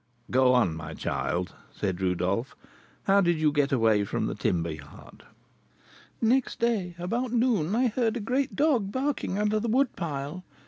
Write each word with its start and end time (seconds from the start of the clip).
"Go 0.31 0.53
on, 0.55 0.73
my 0.75 0.95
child," 0.95 1.53
said 1.71 2.01
Rodolph. 2.01 2.55
"How 3.03 3.21
did 3.21 3.39
you 3.39 3.51
get 3.51 3.71
away 3.71 4.03
from 4.03 4.25
the 4.25 4.33
timber 4.33 4.71
yard?" 4.71 5.21
"Next 6.19 6.57
day, 6.59 6.95
about 6.97 7.31
noon, 7.33 7.75
I 7.75 7.89
heard 7.89 8.17
a 8.17 8.19
great 8.19 8.55
dog 8.55 8.91
barking 8.91 9.37
under 9.37 9.59
the 9.59 9.67
wood 9.67 9.95
pile. 9.95 10.43